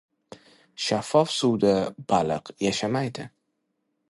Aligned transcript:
•Shaffof 0.85 1.29
suvda 1.37 1.73
baliq 2.13 2.45
yashamaydi. 2.67 3.23